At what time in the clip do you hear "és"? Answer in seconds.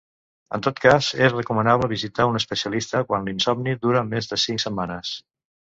1.25-1.35